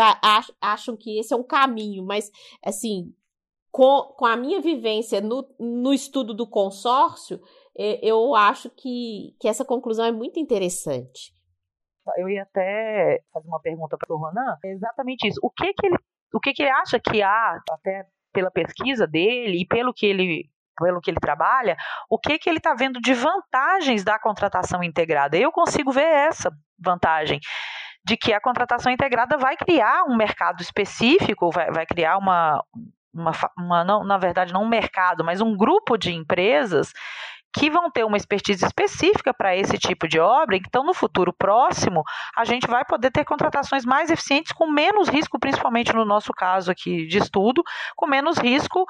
[0.60, 2.30] acham que esse é um caminho, mas
[2.64, 3.12] assim,
[3.76, 7.38] com, com a minha vivência no, no estudo do consórcio,
[7.76, 11.30] é, eu acho que, que essa conclusão é muito interessante.
[12.16, 15.38] Eu ia até fazer uma pergunta para o Ronan, é exatamente isso.
[15.42, 15.96] O que que ele,
[16.32, 20.48] o que que ele acha que há, até pela pesquisa dele e pelo que ele
[20.78, 21.76] pelo que ele trabalha,
[22.08, 25.36] o que que ele está vendo de vantagens da contratação integrada?
[25.36, 27.40] Eu consigo ver essa vantagem
[28.06, 32.62] de que a contratação integrada vai criar um mercado específico, vai, vai criar uma,
[33.16, 36.92] uma, uma não, na verdade, não um mercado, mas um grupo de empresas
[37.56, 42.02] que vão ter uma expertise específica para esse tipo de obra, então no futuro próximo
[42.36, 46.70] a gente vai poder ter contratações mais eficientes com menos risco, principalmente no nosso caso
[46.70, 47.62] aqui de estudo,
[47.96, 48.84] com menos risco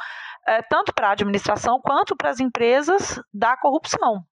[0.48, 4.24] é, tanto para a administração quanto para as empresas da corrupção.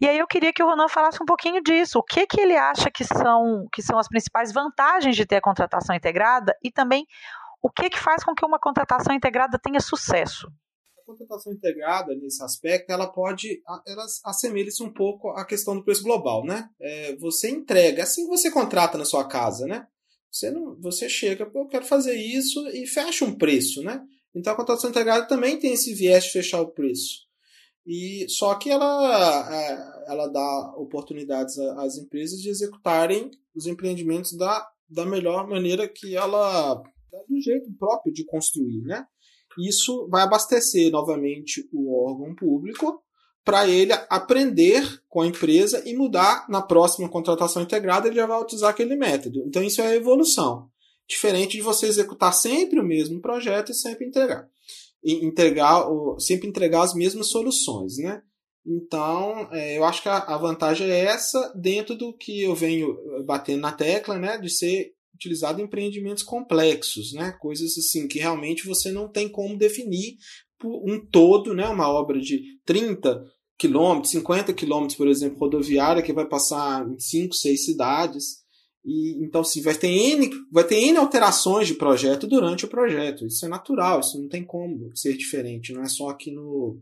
[0.00, 1.98] E aí eu queria que o Ronan falasse um pouquinho disso.
[1.98, 5.40] O que, que ele acha que são, que são as principais vantagens de ter a
[5.40, 7.04] contratação integrada e também
[7.62, 10.48] o que, que faz com que uma contratação integrada tenha sucesso?
[11.08, 16.44] contratação integrada, nesse aspecto, ela pode, ela assemelha-se um pouco à questão do preço global,
[16.44, 16.68] né?
[16.78, 19.86] É, você entrega, assim você contrata na sua casa, né?
[20.30, 24.02] Você, não, você chega, eu quero fazer isso e fecha um preço, né?
[24.34, 27.26] Então a contratação integrada também tem esse viés de fechar o preço.
[27.86, 34.68] E só que ela, é, ela dá oportunidades às empresas de executarem os empreendimentos da,
[34.86, 36.82] da melhor maneira que ela
[37.28, 39.06] do jeito próprio de construir, né?
[39.58, 43.02] Isso vai abastecer novamente o órgão público
[43.44, 48.40] para ele aprender com a empresa e mudar na próxima contratação integrada, ele já vai
[48.40, 49.42] utilizar aquele método.
[49.46, 50.68] Então isso é evolução.
[51.08, 54.46] Diferente de você executar sempre o mesmo projeto e sempre entregar.
[55.02, 55.86] E entregar
[56.18, 58.22] sempre entregar as mesmas soluções, né?
[58.66, 62.94] Então, é, eu acho que a, vantagem é essa dentro do que eu venho
[63.24, 64.36] batendo na tecla, né?
[64.36, 67.32] De ser utilizado em empreendimentos complexos, né?
[67.40, 70.16] Coisas assim que realmente você não tem como definir
[70.64, 71.68] um todo, né?
[71.68, 73.22] Uma obra de 30
[73.58, 78.24] quilômetros, 50 quilômetros, por exemplo, rodoviária que vai passar em 5, 6 cidades.
[78.84, 83.26] E, então, sim, vai ter, N, vai ter N alterações de projeto durante o projeto.
[83.26, 85.72] Isso é natural, isso não tem como ser diferente.
[85.72, 86.80] Não é só aqui no,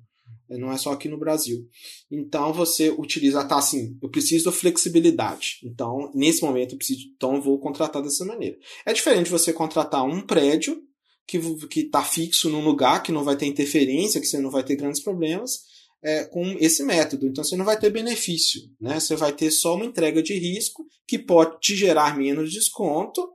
[0.51, 1.69] não é só aqui no Brasil.
[2.11, 5.59] Então você utiliza, tá assim, eu preciso de flexibilidade.
[5.65, 8.57] Então, nesse momento eu preciso, então eu vou contratar dessa maneira.
[8.85, 10.83] É diferente você contratar um prédio
[11.27, 14.63] que que está fixo num lugar que não vai ter interferência, que você não vai
[14.63, 15.63] ter grandes problemas,
[16.03, 17.27] é, com esse método.
[17.27, 19.01] Então você não vai ter benefício, né?
[19.01, 23.29] Você vai ter só uma entrega de risco que pode te gerar menos desconto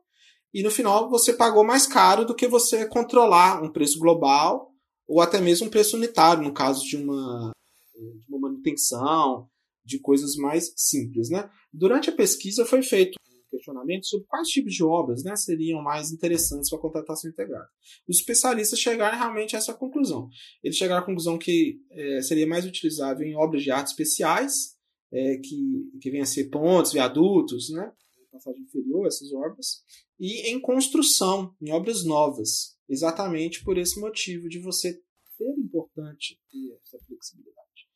[0.53, 4.70] e no final você pagou mais caro do que você controlar um preço global
[5.11, 7.51] ou até mesmo um preço unitário, no caso de uma,
[7.93, 9.45] de uma manutenção,
[9.83, 11.29] de coisas mais simples.
[11.29, 11.49] Né?
[11.73, 16.13] Durante a pesquisa foi feito um questionamento sobre quais tipos de obras né, seriam mais
[16.13, 17.67] interessantes para a contratação integrada.
[18.07, 20.29] Os especialistas chegaram realmente a essa conclusão.
[20.63, 24.77] Eles chegaram à conclusão que é, seria mais utilizável em obras de arte especiais,
[25.11, 27.91] é, que, que venham a ser pontes, viadutos, né,
[28.31, 29.83] passagem inferior, essas obras,
[30.17, 34.93] e em construção, em obras novas, exatamente por esse motivo de você
[35.37, 37.87] ser importante ter essa flexibilidade.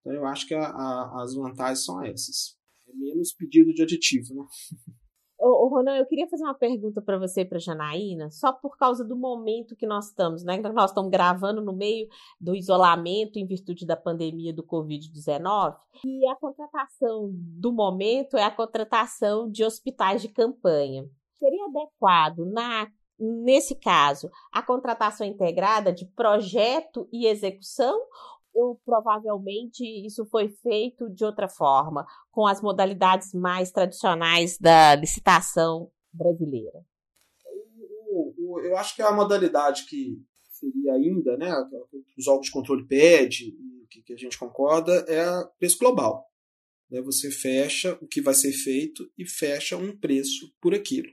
[0.00, 2.56] Então eu acho que a, a, as vantagens são essas.
[2.86, 4.44] É menos pedido de aditivo, né?
[5.36, 9.04] Ô, Ronan, eu queria fazer uma pergunta para você e para Janaína, só por causa
[9.04, 10.56] do momento que nós estamos, né?
[10.58, 12.06] Nós estamos gravando no meio
[12.40, 18.50] do isolamento em virtude da pandemia do Covid-19, e a contratação do momento é a
[18.50, 21.04] contratação de hospitais de campanha.
[21.38, 22.86] Seria adequado na
[23.24, 27.98] nesse caso, a contratação integrada de projeto e execução,
[28.52, 35.90] ou provavelmente isso foi feito de outra forma, com as modalidades mais tradicionais da licitação
[36.12, 36.84] brasileira?
[38.64, 41.52] Eu acho que a modalidade que seria ainda, né,
[42.16, 43.56] os órgãos de controle pede,
[43.88, 46.28] que a gente concorda, é a preço global.
[46.90, 51.08] Né, você fecha o que vai ser feito e fecha um preço por aquilo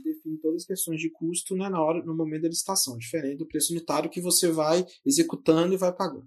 [0.00, 3.46] define todas as questões de custo né, na hora, no momento da licitação, diferente do
[3.46, 6.26] preço unitário que você vai executando e vai pagando.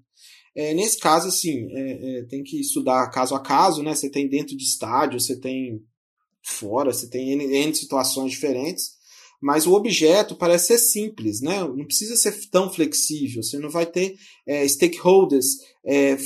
[0.56, 3.96] É, nesse caso, assim, é, é, tem que estudar caso a caso, né?
[3.96, 5.84] Você tem dentro de estádio, você tem
[6.42, 8.96] fora, você tem N, N situações diferentes,
[9.42, 11.60] mas o objeto parece ser simples, né?
[11.60, 15.46] Não precisa ser tão flexível, você não vai ter é, stakeholders
[15.84, 16.18] é,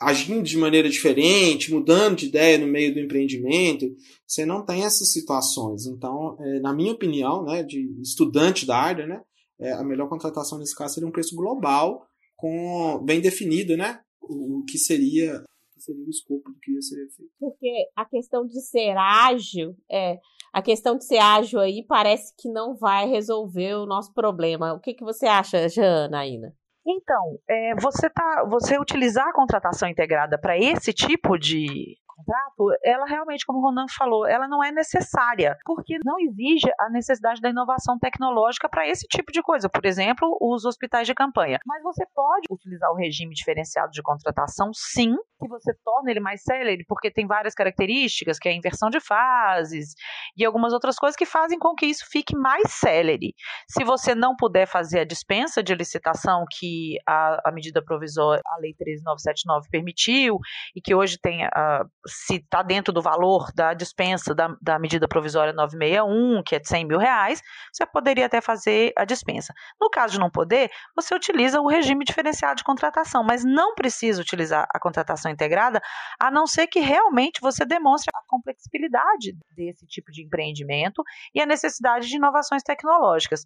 [0.00, 3.86] agindo de maneira diferente, mudando de ideia no meio do empreendimento.
[4.26, 5.86] Você não tem essas situações.
[5.86, 9.20] Então, é, na minha opinião, né, de estudante da área, né,
[9.60, 12.06] é, a melhor contratação nesse caso seria um preço global
[12.36, 14.00] com bem definido, né?
[14.22, 15.42] O, o que seria
[15.74, 17.32] que seria o escopo do que ia ser feito.
[17.38, 20.18] Porque a questão de ser ágil, é,
[20.52, 24.74] a questão de ser ágil aí parece que não vai resolver o nosso problema.
[24.74, 26.54] O que, que você acha, Janaína?
[26.90, 33.06] Então, é, você, tá, você utilizar a contratação integrada para esse tipo de contrato, ela
[33.06, 37.48] realmente, como o Ronan falou, ela não é necessária, porque não exige a necessidade da
[37.48, 39.68] inovação tecnológica para esse tipo de coisa.
[39.68, 41.58] Por exemplo, os hospitais de campanha.
[41.64, 46.42] Mas você pode utilizar o regime diferenciado de contratação, sim, que você torna ele mais
[46.42, 49.94] célere, porque tem várias características, que é a inversão de fases
[50.36, 53.34] e algumas outras coisas que fazem com que isso fique mais célere.
[53.68, 58.60] Se você não puder fazer a dispensa de licitação que a, a medida provisória, a
[58.60, 60.38] Lei 13979 permitiu,
[60.74, 65.06] e que hoje tem a, se está dentro do valor da dispensa da, da medida
[65.06, 67.42] provisória 961, que é de 100 mil reais,
[67.72, 69.52] você poderia até fazer a dispensa.
[69.80, 74.20] No caso de não poder, você utiliza o regime diferenciado de contratação, mas não precisa
[74.20, 75.80] utilizar a contratação integrada,
[76.18, 81.02] a não ser que realmente você demonstre a complexibilidade desse tipo de empreendimento
[81.34, 83.44] e a necessidade de inovações tecnológicas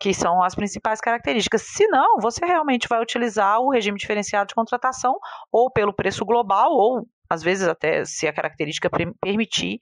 [0.00, 1.62] que são as principais características.
[1.62, 5.18] Se não, você realmente vai utilizar o regime diferenciado de contratação
[5.50, 8.88] ou pelo preço global ou às vezes até se a característica
[9.20, 9.78] permitir,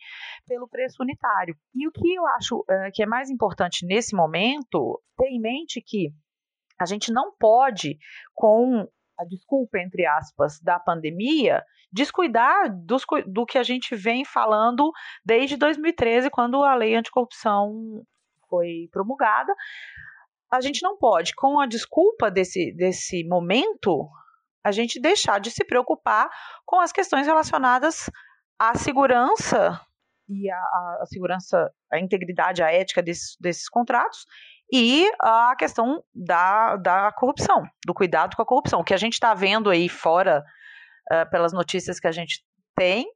[0.46, 1.54] pelo preço unitário.
[1.74, 5.82] E o que eu acho uh, que é mais importante nesse momento, ter em mente
[5.84, 6.10] que
[6.80, 7.98] a gente não pode,
[8.34, 8.88] com
[9.18, 14.90] a desculpa, entre aspas, da pandemia, descuidar dos, do que a gente vem falando
[15.24, 18.02] desde 2013, quando a lei anticorrupção
[18.48, 19.54] foi promulgada.
[20.50, 24.08] A gente não pode, com a desculpa desse, desse momento,
[24.64, 26.28] a gente deixar de se preocupar
[26.64, 28.10] com as questões relacionadas
[28.58, 29.80] à segurança
[30.28, 34.24] e a segurança, a integridade, a ética desses, desses contratos
[34.72, 38.80] e a questão da, da corrupção, do cuidado com a corrupção.
[38.80, 40.42] O que a gente está vendo aí fora,
[41.12, 42.42] uh, pelas notícias que a gente
[42.74, 43.06] tem,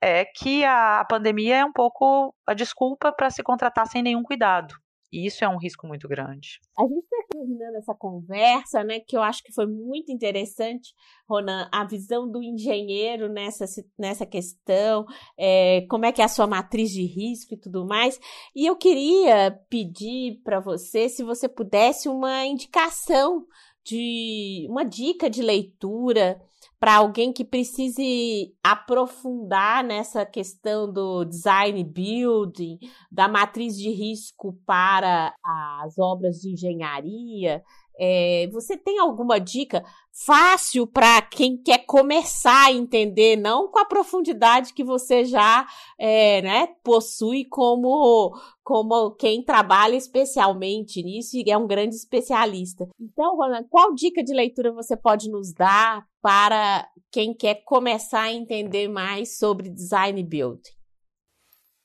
[0.00, 4.74] é que a pandemia é um pouco a desculpa para se contratar sem nenhum cuidado.
[5.10, 6.60] E isso é um risco muito grande.
[6.78, 9.00] A gente terminando essa conversa, né?
[9.00, 10.94] Que eu acho que foi muito interessante,
[11.28, 13.64] Ronan, a visão do engenheiro nessa,
[13.98, 15.04] nessa questão,
[15.38, 18.18] é, como é que é a sua matriz de risco e tudo mais.
[18.54, 23.44] E eu queria pedir para você se você pudesse uma indicação
[23.86, 26.40] de uma dica de leitura
[26.78, 32.78] para alguém que precise aprofundar nessa questão do design building,
[33.10, 35.34] da matriz de risco para
[35.82, 37.62] as obras de engenharia.
[37.98, 39.82] É, você tem alguma dica
[40.12, 45.66] fácil para quem quer começar a entender, não com a profundidade que você já
[45.98, 52.88] é, né, possui como, como quem trabalha especialmente nisso e é um grande especialista.
[53.00, 53.36] Então,
[53.70, 59.38] qual dica de leitura você pode nos dar para quem quer começar a entender mais
[59.38, 60.70] sobre design building?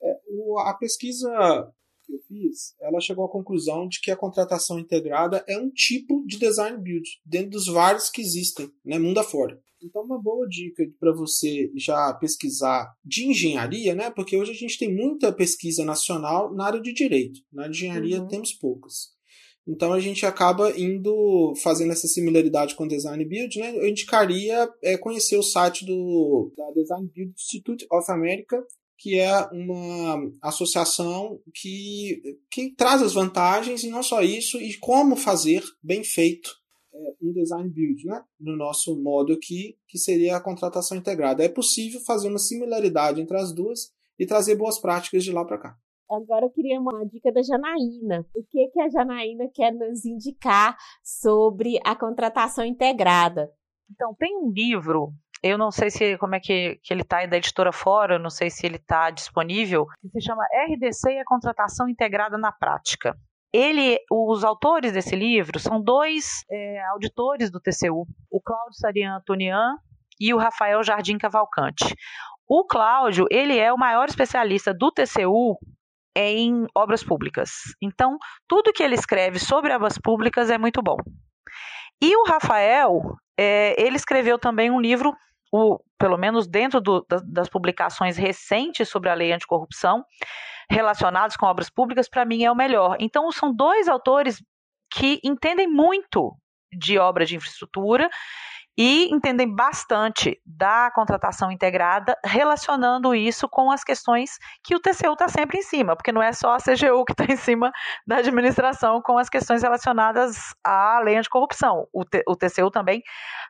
[0.02, 0.18] É,
[0.66, 1.74] a pesquisa
[2.12, 6.26] que eu fiz, ela chegou à conclusão de que a contratação integrada é um tipo
[6.26, 9.60] de design build, dentro dos vários que existem, né, mundo afora.
[9.84, 14.12] Então, uma boa dica para você já pesquisar de engenharia, né?
[14.12, 17.40] Porque hoje a gente tem muita pesquisa nacional na área de direito.
[17.52, 18.28] Na engenharia uhum.
[18.28, 19.10] temos poucas.
[19.68, 23.76] Então a gente acaba indo fazendo essa similaridade com o Design Build, né?
[23.76, 28.64] Eu indicaria é, conhecer o site do da Design Build Institute of America,
[29.02, 32.22] que é uma associação que,
[32.52, 36.52] que traz as vantagens e não só isso, e como fazer bem feito
[36.94, 38.24] é, um design build, né?
[38.40, 41.44] no nosso modo aqui, que seria a contratação integrada.
[41.44, 45.58] É possível fazer uma similaridade entre as duas e trazer boas práticas de lá para
[45.58, 45.76] cá.
[46.08, 48.24] Agora eu queria uma dica da Janaína.
[48.36, 53.50] O que, que a Janaína quer nos indicar sobre a contratação integrada?
[53.90, 55.12] Então, tem um livro
[55.44, 58.50] eu não sei se como é que, que ele está da editora fora, não sei
[58.50, 63.18] se ele está disponível, se chama RDC e a contratação integrada na prática.
[63.54, 69.78] Ele, os autores desse livro são dois é, auditores do TCU, o Cláudio Sarian Antonian
[70.20, 71.96] e o Rafael Jardim Cavalcante.
[72.48, 75.58] O Cláudio, ele é o maior especialista do TCU
[76.16, 77.50] em obras públicas.
[77.82, 78.18] Então,
[78.48, 80.98] tudo que ele escreve sobre obras públicas é muito bom.
[82.02, 85.16] E o Rafael, é, ele escreveu também um livro
[85.52, 90.06] o, pelo menos dentro do, das publicações recentes sobre a lei anticorrupção,
[90.70, 92.96] relacionados com obras públicas, para mim é o melhor.
[93.00, 94.42] Então, são dois autores
[94.90, 96.36] que entendem muito
[96.72, 98.10] de obra de infraestrutura
[98.78, 105.28] e entendem bastante da contratação integrada, relacionando isso com as questões que o TCU está
[105.28, 107.72] sempre em cima, porque não é só a CGU que está em cima
[108.08, 111.88] da administração com as questões relacionadas à lei anticorrupção.
[111.92, 113.04] O, o TCU também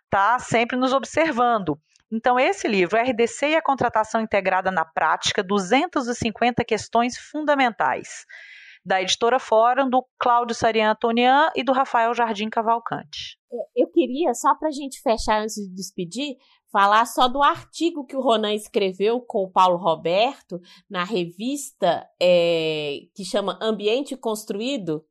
[0.06, 1.80] está sempre nos observando.
[2.12, 8.26] Então, esse livro, RDC e a Contratação Integrada na Prática, 250 questões fundamentais,
[8.84, 13.41] da editora Fórum, do Cláudio Sarian Antonian e do Rafael Jardim Cavalcante.
[13.52, 16.38] É, eu queria, só para a gente fechar antes de despedir,
[16.72, 23.02] falar só do artigo que o Ronan escreveu com o Paulo Roberto na revista é,
[23.14, 25.04] que chama Ambiente Construído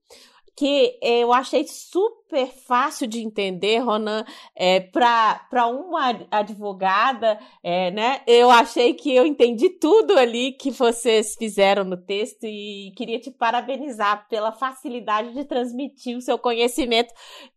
[0.61, 8.21] que eu achei super fácil de entender, Ronan, é, para uma advogada, é, né?
[8.27, 13.31] Eu achei que eu entendi tudo ali que vocês fizeram no texto e queria te
[13.31, 17.15] parabenizar pela facilidade de transmitir o seu conhecimento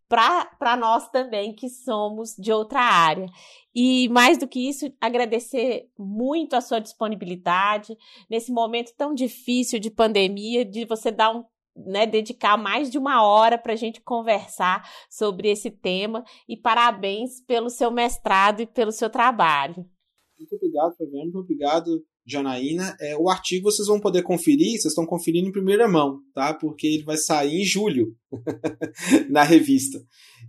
[0.08, 3.26] para nós também que somos de outra área.
[3.74, 7.94] E mais do que isso, agradecer muito a sua disponibilidade
[8.30, 11.44] nesse momento tão difícil de pandemia, de você dar um
[11.76, 17.40] né, dedicar mais de uma hora para a gente conversar sobre esse tema e parabéns
[17.40, 19.86] pelo seu mestrado e pelo seu trabalho.
[20.38, 21.24] Muito obrigado, Fabiano.
[21.24, 22.96] Muito obrigado, Janaína.
[23.00, 26.52] É, o artigo vocês vão poder conferir, vocês estão conferindo em primeira mão, tá?
[26.54, 28.14] Porque ele vai sair em julho
[29.30, 29.98] na revista.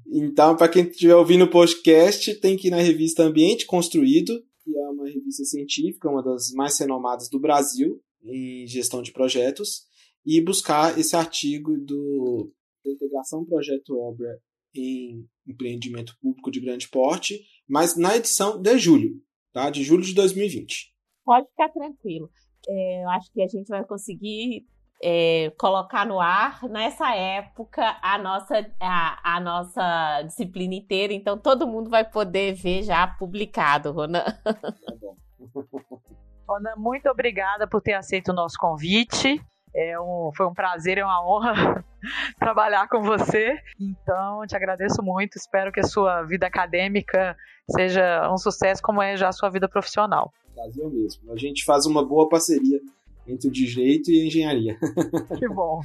[0.08, 4.76] Então, para quem estiver ouvindo o podcast, tem que ir na revista Ambiente Construído, que
[4.76, 9.84] é uma revista científica, uma das mais renomadas do Brasil em gestão de projetos
[10.26, 12.52] e buscar esse artigo do,
[12.84, 14.40] da integração projeto-obra
[14.74, 19.22] em empreendimento público de grande porte, mas na edição de julho,
[19.54, 19.70] tá?
[19.70, 20.94] de julho de 2020.
[21.24, 22.30] Pode ficar tranquilo.
[22.68, 24.66] É, eu acho que a gente vai conseguir
[25.04, 31.68] é, colocar no ar nessa época a nossa, a, a, nossa disciplina inteira, então todo
[31.68, 34.24] mundo vai poder ver já publicado, Ronan.
[34.44, 35.16] Tá bom.
[36.48, 39.42] Ronan, muito obrigada por ter aceito o nosso convite.
[39.76, 41.84] É um, foi um prazer, é uma honra
[42.40, 43.58] trabalhar com você.
[43.80, 45.36] Então, te agradeço muito.
[45.36, 47.36] Espero que a sua vida acadêmica
[47.70, 50.32] seja um sucesso, como é já a sua vida profissional.
[50.54, 51.32] Prazer mesmo.
[51.34, 52.80] A gente faz uma boa parceria
[53.28, 54.78] entre o direito e a engenharia.
[55.38, 55.82] Que bom.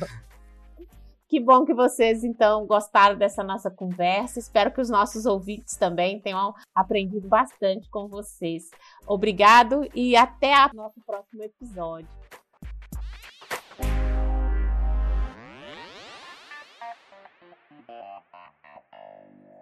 [1.28, 4.40] Que bom que vocês, então, gostaram dessa nossa conversa.
[4.40, 8.68] Espero que os nossos ouvintes também tenham aprendido bastante com vocês.
[9.06, 12.08] Obrigado e até o nosso próximo episódio.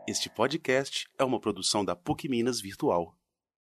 [0.06, 3.17] Este podcast é uma produção da PUC Minas Virtual.